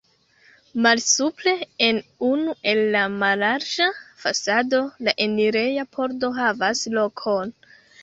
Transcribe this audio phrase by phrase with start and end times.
[0.85, 1.53] Malsupre
[1.87, 1.99] en
[2.31, 3.91] unu el la mallarĝa
[4.25, 7.59] fasado la enireja pordo havas lokon.